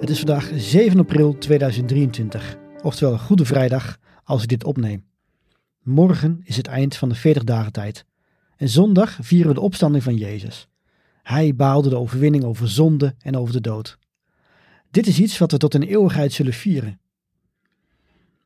[0.00, 5.04] Het is vandaag 7 april 2023, oftewel een Goede Vrijdag als ik dit opneem.
[5.82, 8.04] Morgen is het eind van de 40 dagen tijd
[8.56, 10.68] en zondag vieren we de opstanding van Jezus.
[11.22, 13.98] Hij baalde de overwinning over zonde en over de dood.
[14.90, 17.00] Dit is iets wat we tot een eeuwigheid zullen vieren.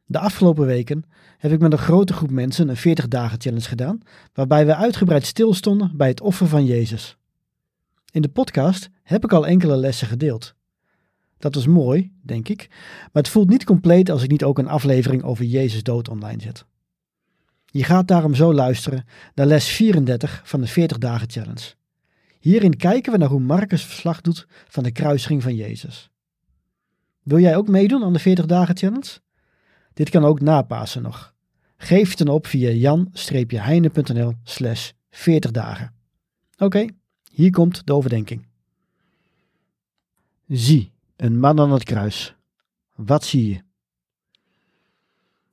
[0.07, 1.05] De afgelopen weken
[1.39, 4.01] heb ik met een grote groep mensen een 40 dagen challenge gedaan,
[4.33, 7.17] waarbij we uitgebreid stilstonden bij het offer van Jezus.
[8.11, 10.57] In de podcast heb ik al enkele lessen gedeeld.
[11.39, 12.67] Dat was mooi, denk ik,
[13.13, 16.43] maar het voelt niet compleet als ik niet ook een aflevering over Jezus dood online
[16.43, 16.65] zet.
[17.67, 21.75] Je gaat daarom zo luisteren naar les 34 van de 40 dagen challenge.
[22.41, 26.11] Hierin kijken we naar hoe Marcus verslag doet van de kruisiging van Jezus.
[27.23, 29.19] Wil jij ook meedoen aan de 40 dagen challenge?
[29.95, 31.35] Dit kan ook na Pasen nog.
[31.77, 35.95] Geef het dan op via jan-heine.nl slash 40 dagen.
[36.59, 36.87] Oké,
[37.31, 38.47] hier komt de overdenking.
[40.47, 42.35] Zie, een man aan het kruis.
[42.95, 43.61] Wat zie je?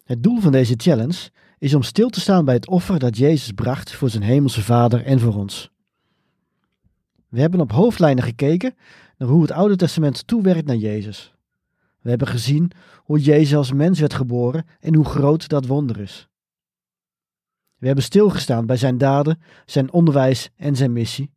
[0.04, 3.52] Het doel van deze challenge is om stil te staan bij het offer dat Jezus
[3.52, 5.72] bracht voor zijn hemelse Vader en voor ons.
[7.30, 8.76] We hebben op hoofdlijnen gekeken
[9.18, 11.34] naar hoe het Oude Testament toewerkt naar Jezus.
[12.02, 16.28] We hebben gezien hoe Jezus als mens werd geboren en hoe groot dat wonder is.
[17.78, 21.32] We hebben stilgestaan bij zijn daden, zijn onderwijs en zijn missie.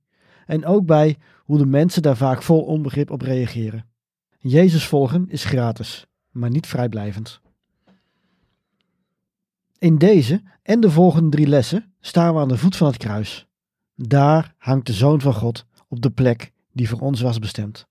[0.46, 3.86] En ook bij hoe de mensen daar vaak vol onbegrip op reageren.
[4.40, 7.40] Jezus volgen is gratis, maar niet vrijblijvend.
[9.78, 13.46] In deze en de volgende drie lessen staan we aan de voet van het kruis.
[13.94, 17.86] Daar hangt de Zoon van God op de plek die voor ons was bestemd.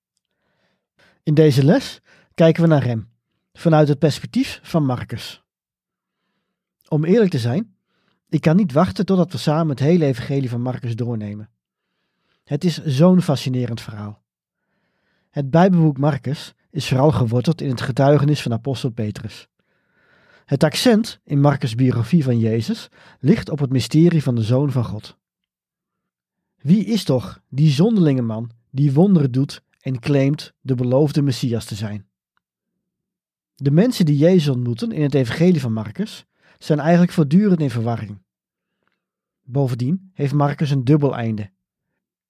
[1.24, 2.02] In deze les
[2.34, 3.09] kijken we naar hem,
[3.53, 5.44] vanuit het perspectief van Marcus.
[6.88, 7.75] Om eerlijk te zijn,
[8.29, 11.50] ik kan niet wachten totdat we samen het hele evangelie van Marcus doornemen.
[12.44, 14.25] Het is zo'n fascinerend verhaal.
[15.37, 19.47] Het Bijbelboek Marcus is vooral geworteld in het getuigenis van apostel Petrus.
[20.45, 22.89] Het accent in Marcus' biografie van Jezus
[23.19, 25.17] ligt op het mysterie van de Zoon van God.
[26.61, 31.75] Wie is toch die zonderlinge man die wonderen doet en claimt de beloofde Messias te
[31.75, 32.07] zijn?
[33.55, 36.25] De mensen die Jezus ontmoeten in het evangelie van Marcus
[36.57, 38.21] zijn eigenlijk voortdurend in verwarring.
[39.43, 41.49] Bovendien heeft Marcus een dubbel einde.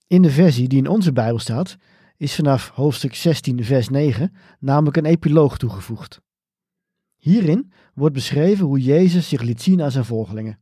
[0.07, 1.78] In de versie die in onze Bijbel staat,
[2.18, 6.22] is vanaf hoofdstuk 16, vers 9 namelijk een epiloog toegevoegd.
[7.18, 10.60] Hierin wordt beschreven hoe Jezus zich liet zien aan zijn volgelingen.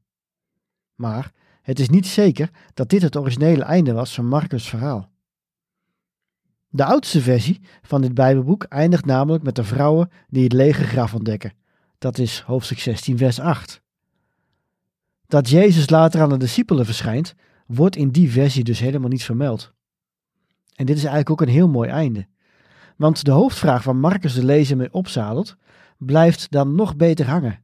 [0.96, 5.12] Maar het is niet zeker dat dit het originele einde was van Marcus' verhaal.
[6.70, 11.14] De oudste versie van dit Bijbelboek eindigt namelijk met de vrouwen die het lege graf
[11.14, 11.54] ontdekken.
[11.98, 13.82] Dat is hoofdstuk 16, vers 8.
[15.28, 17.36] Dat Jezus later aan de discipelen verschijnt,
[17.66, 19.75] wordt in die versie dus helemaal niet vermeld.
[20.76, 22.28] En dit is eigenlijk ook een heel mooi einde.
[22.96, 25.56] Want de hoofdvraag waar Marcus de lezer mee opzadelt,
[25.98, 27.60] blijft dan nog beter hangen.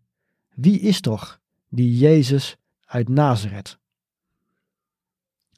[0.53, 1.39] Wie is toch
[1.69, 3.79] die Jezus uit Nazareth?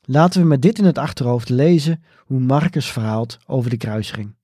[0.01, 4.35] Laten we met dit in het achterhoofd lezen hoe Marcus verhaalt over de kruising.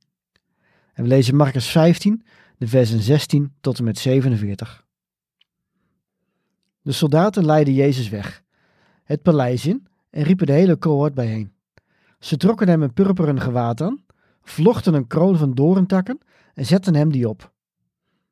[0.94, 2.26] En we lezen Marcus 15,
[2.58, 4.86] de versen 16 tot en met 47.
[6.82, 8.44] De soldaten leidden Jezus weg,
[9.04, 11.54] het paleis in en riepen de hele cohort bijeen.
[12.20, 14.06] Ze trokken hem een purperen gewaad aan,
[14.42, 16.20] vlochten een kroon van doorntakken
[16.54, 17.54] en zetten hem die op.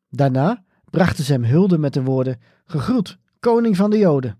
[0.10, 4.40] Daarna brachten ze hem hulde met de woorden: Gegroet, koning van de Joden.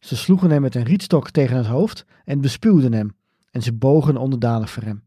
[0.00, 3.16] Ze sloegen hem met een rietstok tegen het hoofd en bespuwden hem,
[3.50, 5.04] en ze bogen onderdanig voor hem.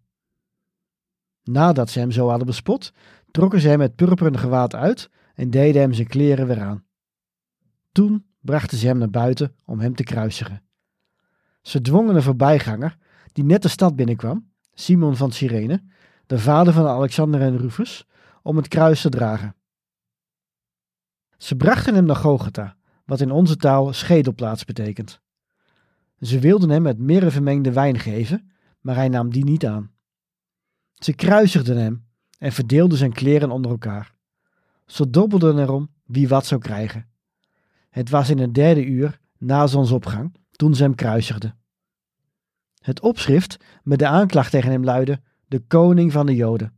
[1.43, 2.93] Nadat ze hem zo hadden bespot,
[3.31, 6.83] trokken ze hem het purperen gewaad uit en deden hem zijn kleren weer aan.
[7.91, 10.63] Toen brachten ze hem naar buiten om hem te kruisigen.
[11.61, 12.97] Ze dwongen een voorbijganger,
[13.33, 15.83] die net de stad binnenkwam, Simon van Cyrene,
[16.25, 18.07] de vader van Alexander en Rufus,
[18.41, 19.55] om het kruis te dragen.
[21.37, 25.21] Ze brachten hem naar Gogota, wat in onze taal schedelplaats betekent.
[26.19, 29.91] Ze wilden hem met mirre vermengde wijn geven, maar hij nam die niet aan.
[30.93, 32.05] Ze kruisigden hem
[32.37, 34.13] en verdeelden zijn kleren onder elkaar.
[34.85, 37.07] Ze dobbelden erom wie wat zou krijgen.
[37.89, 41.57] Het was in het derde uur na zonsopgang toen ze hem kruisigden.
[42.89, 46.73] Het opschrift met de aanklacht tegen hem luidde: de koning van de Joden.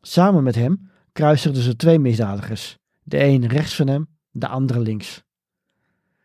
[0.00, 5.22] Samen met hem kruisigden ze twee misdadigers, de een rechts van hem, de andere links.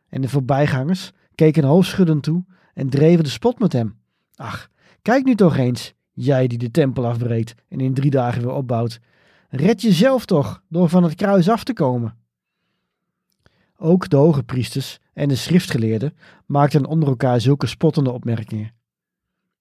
[0.10, 4.00] En de voorbijgangers keken hoofdschuddend toe en dreven de spot met hem.
[4.36, 4.70] Ach,
[5.02, 9.00] kijk nu toch eens, jij die de tempel afbreekt en in drie dagen weer opbouwt.
[9.50, 12.18] Red jezelf toch door van het kruis af te komen.
[13.78, 16.14] Ook de hoge priesters en de schriftgeleerden
[16.46, 18.74] maakten onder elkaar zulke spottende opmerkingen.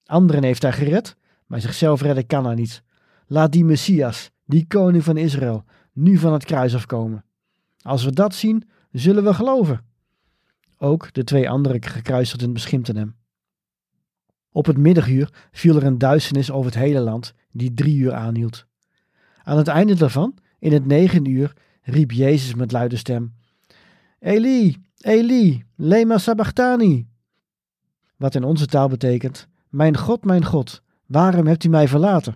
[0.05, 1.17] Anderen heeft hij gered,
[1.47, 2.83] maar zichzelf redden kan hij niet.
[3.27, 7.25] Laat die Messias, die koning van Israël, nu van het kruis afkomen.
[7.83, 9.85] Als we dat zien, zullen we geloven.
[10.79, 13.17] Ook de twee andere gekruisigden beschimpten hem.
[14.53, 18.67] Op het middaguur viel er een duisternis over het hele land, die drie uur aanhield.
[19.43, 21.53] Aan het einde daarvan, in het negende uur,
[21.83, 23.35] riep Jezus met luide stem:
[24.19, 27.09] Eli, Eli, lema sabachthani.
[28.17, 32.35] Wat in onze taal betekent: Mijn God, mijn God, waarom hebt u mij verlaten?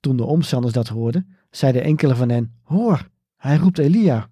[0.00, 4.30] Toen de omstanders dat hoorden, zeiden enkele van hen: Hoor, hij roept Elia.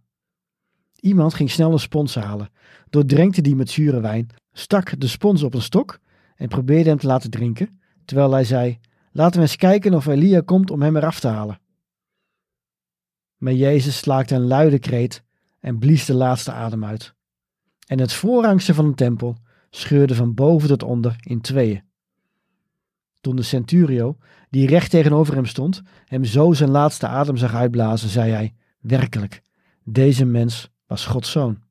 [1.00, 2.50] Iemand ging snel een spons halen,
[2.90, 5.98] doordrenkte die met zure wijn, stak de spons op een stok
[6.34, 8.78] en probeerde hem te laten drinken, terwijl hij zei:
[9.12, 11.60] Laten we eens kijken of Elia komt om hem eraf te halen.
[13.36, 15.24] Maar Jezus slaakte een luide kreet
[15.66, 17.14] en blies de laatste adem uit.
[17.86, 19.36] En het voorrangste van de tempel
[19.70, 21.82] scheurde van boven tot onder in tweeën.
[23.20, 24.16] Toen de centurio,
[24.50, 29.42] die recht tegenover hem stond, hem zo zijn laatste adem zag uitblazen, zei hij: Werkelijk,
[29.84, 31.62] deze mens was Gods zoon.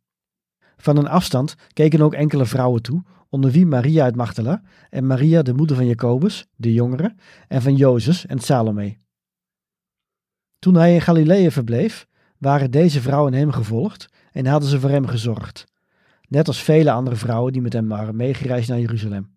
[0.77, 5.41] Van een afstand keken ook enkele vrouwen toe, onder wie Maria uit Magdala en Maria,
[5.41, 7.15] de moeder van Jacobus, de jongere,
[7.47, 8.97] en van Jozef en Salome.
[10.59, 15.07] Toen hij in Galilea verbleef, waren deze vrouwen hem gevolgd en hadden ze voor hem
[15.07, 15.65] gezorgd,
[16.27, 19.33] net als vele andere vrouwen die met hem waren meegereisd naar Jeruzalem.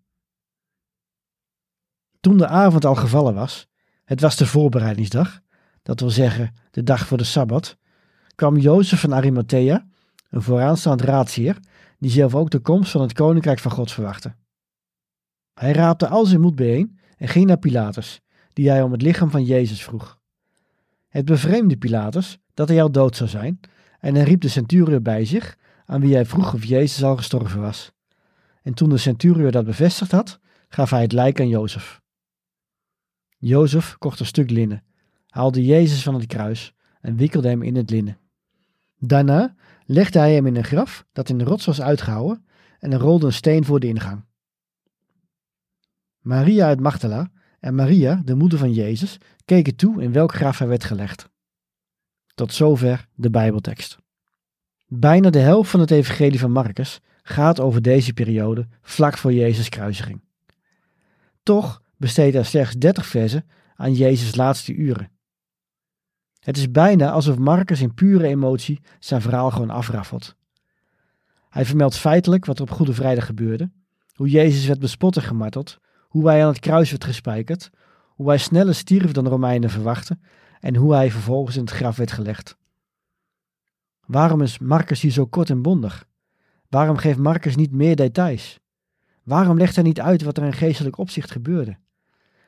[2.19, 3.67] Toen de avond al gevallen was,
[4.03, 5.39] het was de voorbereidingsdag,
[5.83, 7.77] dat wil zeggen de dag voor de Sabbat,
[8.35, 9.87] kwam Jozef van Arimathea,
[10.29, 11.57] een vooraanstaand raadsheer,
[11.99, 14.35] die zelf ook de komst van het koninkrijk van God verwachtte.
[15.53, 18.21] Hij raapte al zijn moed bijeen en ging naar Pilatus,
[18.53, 20.19] die hij om het lichaam van Jezus vroeg.
[21.07, 23.59] Het bevreemde Pilatus dat hij al dood zou zijn,
[23.99, 27.61] en hij riep de centurion bij zich, aan wie hij vroeg of Jezus al gestorven
[27.61, 27.91] was.
[28.61, 30.39] En toen de centurion dat bevestigd had,
[30.69, 32.01] gaf hij het lijk aan Jozef.
[33.37, 34.83] Jozef kocht een stuk linnen,
[35.27, 38.17] haalde Jezus van het kruis en wikkelde hem in het linnen.
[38.97, 42.45] Daarna legde hij hem in een graf dat in de rots was uitgehouwen
[42.79, 44.25] en er rolde een steen voor de ingang.
[46.19, 50.67] Maria uit Magdala en Maria, de moeder van Jezus, keken toe in welk graf hij
[50.67, 51.28] werd gelegd.
[52.39, 53.97] Tot zover de Bijbeltekst.
[54.87, 59.69] Bijna de helft van het Evangelie van Marcus gaat over deze periode vlak voor Jezus'
[59.69, 60.21] kruisiging.
[61.43, 63.45] Toch besteedt hij slechts 30 versen
[63.75, 65.11] aan Jezus' laatste uren.
[66.39, 70.35] Het is bijna alsof Marcus in pure emotie zijn verhaal gewoon afraffelt.
[71.49, 73.71] Hij vermeldt feitelijk wat er op Goede Vrijdag gebeurde,
[74.13, 75.77] hoe Jezus werd bespot en gemarteld,
[76.07, 77.69] hoe hij aan het kruis werd gespijkerd,
[78.09, 80.21] hoe hij sneller stierf dan de Romeinen verwachten
[80.59, 82.57] en hoe hij vervolgens in het graf werd gelegd.
[84.05, 86.07] Waarom is Marcus hier zo kort en bondig?
[86.67, 88.59] Waarom geeft Marcus niet meer details?
[89.23, 91.77] Waarom legt hij niet uit wat er in geestelijk opzicht gebeurde?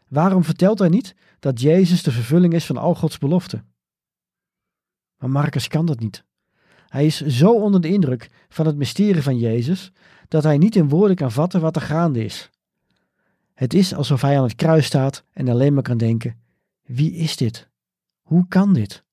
[0.07, 3.65] Waarom vertelt hij niet dat Jezus de vervulling is van al Gods beloften?
[5.17, 6.23] Maar Marcus kan dat niet.
[6.87, 9.91] Hij is zo onder de indruk van het mysterie van Jezus
[10.27, 12.49] dat hij niet in woorden kan vatten wat er gaande is.
[13.53, 16.41] Het is alsof hij aan het kruis staat en alleen maar kan denken:
[16.81, 17.69] wie is dit?
[18.31, 19.03] Hoe kan dit?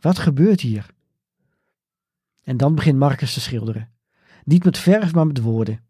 [0.00, 0.86] Wat gebeurt hier?
[2.42, 3.90] En dan begint Marcus te schilderen.
[4.44, 5.80] Niet met verf, maar met woorden.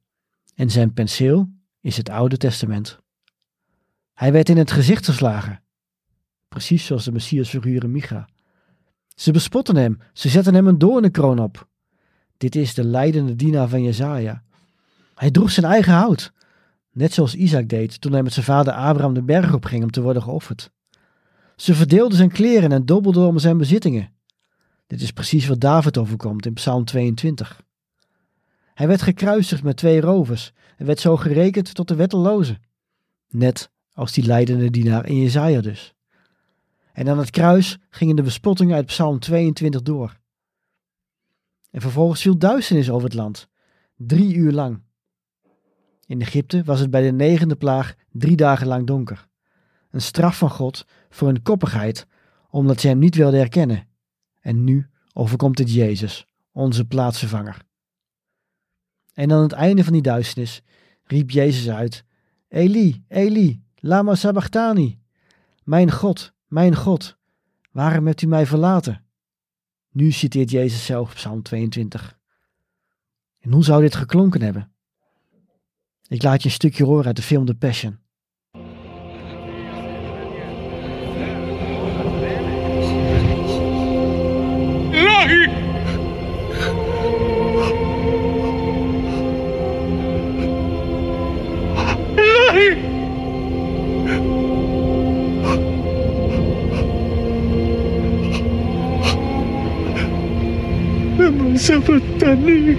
[0.54, 2.98] En zijn penseel is het Oude Testament.
[4.14, 5.62] Hij werd in het gezicht geslagen.
[6.48, 8.28] Precies zoals de Messias-figuur in Micha.
[9.08, 11.68] Ze bespotten hem, ze zetten hem een doornenkroon op.
[12.36, 14.42] Dit is de leidende dienaar van Jezaja.
[15.14, 16.32] Hij droeg zijn eigen hout,
[16.90, 20.02] net zoals Isaac deed toen hij met zijn vader Abraham de berg opging om te
[20.02, 20.70] worden geofferd.
[21.58, 24.12] Ze verdeelden zijn kleren en dobbelden om zijn bezittingen.
[24.86, 27.62] Dit is precies wat David overkomt in Psalm 22.
[28.74, 32.58] Hij werd gekruisigd met twee rovers en werd zo gerekend tot de wetteloze,
[33.28, 35.94] net als die leidende dienaar in Jezaja dus.
[36.92, 40.18] En aan het kruis gingen de bespottingen uit Psalm 22 door.
[41.70, 43.48] En vervolgens viel duisternis over het land,
[43.96, 44.82] drie uur lang.
[46.06, 49.27] In Egypte was het bij de negende plaag drie dagen lang donker.
[49.90, 52.06] Een straf van God voor hun koppigheid,
[52.50, 53.88] omdat ze hem niet wilden herkennen.
[54.40, 57.66] En nu overkomt het Jezus, onze plaatsvervanger.
[59.14, 60.62] En aan het einde van die duisternis
[61.04, 62.04] riep Jezus uit:
[62.48, 65.00] Eli, Eli, lama sabachthani.
[65.64, 67.16] Mijn God, mijn God,
[67.72, 69.04] waarom hebt u mij verlaten?
[69.90, 72.18] Nu citeert Jezus zelf Psalm 22.
[73.38, 74.72] En hoe zou dit geklonken hebben?
[76.08, 77.98] Ik laat je een stukje horen uit de film The Passion.
[102.18, 102.76] Sabatani.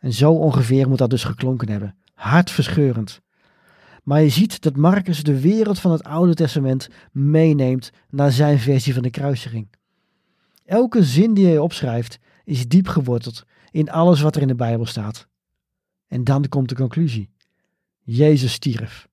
[0.00, 1.96] En zo ongeveer moet dat dus geklonken hebben.
[2.14, 3.20] Hartverscheurend.
[4.02, 8.94] Maar je ziet dat Marcus de wereld van het Oude Testament meeneemt naar zijn versie
[8.94, 9.68] van de kruisiging.
[10.64, 14.86] Elke zin die hij opschrijft is diep geworteld in alles wat er in de Bijbel
[14.86, 15.28] staat.
[16.06, 17.30] En dan komt de conclusie.
[18.04, 19.07] Jezus stierf.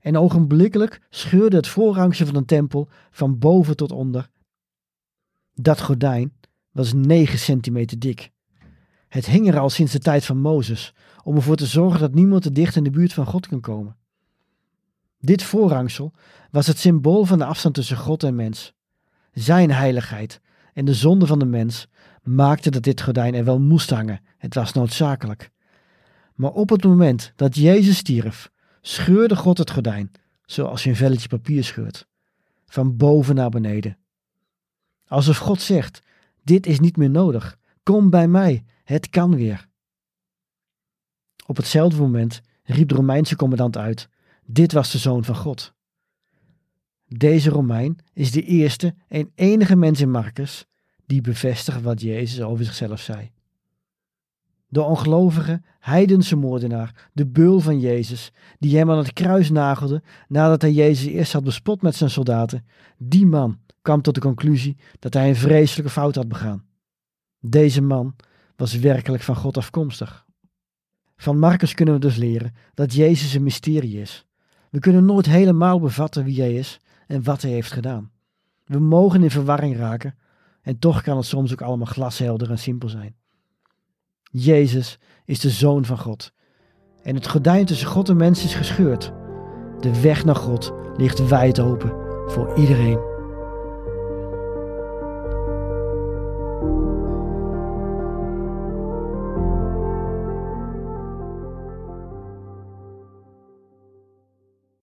[0.00, 4.30] En ogenblikkelijk scheurde het voorhangsel van een tempel van boven tot onder.
[5.54, 6.32] Dat gordijn
[6.70, 8.30] was 9 centimeter dik.
[9.08, 12.42] Het hing er al sinds de tijd van Mozes, om ervoor te zorgen dat niemand
[12.42, 13.96] te dicht in de buurt van God kan komen.
[15.18, 16.12] Dit voorhangsel
[16.50, 18.74] was het symbool van de afstand tussen God en mens.
[19.32, 20.40] Zijn heiligheid
[20.72, 21.88] en de zonde van de mens
[22.22, 24.20] maakten dat dit gordijn er wel moest hangen.
[24.38, 25.50] Het was noodzakelijk.
[26.34, 28.50] Maar op het moment dat Jezus stierf,
[28.80, 30.10] scheurde God het gordijn,
[30.44, 32.06] zoals je een velletje papier scheurt,
[32.66, 33.98] van boven naar beneden.
[35.06, 36.02] Alsof God zegt:
[36.42, 39.68] Dit is niet meer nodig, kom bij mij, het kan weer.
[41.46, 44.08] Op hetzelfde moment riep de Romeinse commandant uit:
[44.44, 45.74] Dit was de zoon van God.
[47.06, 50.66] Deze Romein is de eerste en enige mens in Marcus
[51.06, 53.30] die bevestigt wat Jezus over zichzelf zei.
[54.72, 60.62] De ongelovige, heidense moordenaar, de beul van Jezus, die hem aan het kruis nagelde nadat
[60.62, 62.64] hij Jezus eerst had bespot met zijn soldaten,
[62.98, 66.64] die man kwam tot de conclusie dat hij een vreselijke fout had begaan.
[67.40, 68.16] Deze man
[68.56, 70.24] was werkelijk van God afkomstig.
[71.16, 74.26] Van Marcus kunnen we dus leren dat Jezus een mysterie is.
[74.70, 78.10] We kunnen nooit helemaal bevatten wie hij is en wat hij heeft gedaan.
[78.64, 80.14] We mogen in verwarring raken
[80.62, 83.14] en toch kan het soms ook allemaal glashelder en simpel zijn.
[84.30, 86.32] Jezus is de Zoon van God.
[87.02, 89.12] En het gordijn tussen God en mens is gescheurd.
[89.80, 91.92] De weg naar God ligt wijd open
[92.26, 93.09] voor iedereen.